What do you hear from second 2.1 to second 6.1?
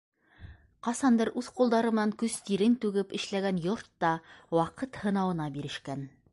көс-тирен түгеп эшләгән йорт та ваҡыт һынауына бирешкән.